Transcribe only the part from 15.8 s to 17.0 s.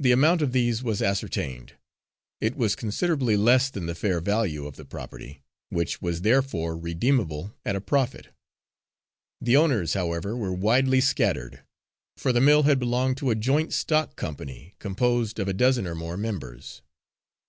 or more members.